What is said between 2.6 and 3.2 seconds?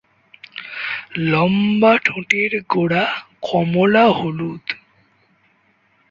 গোড়া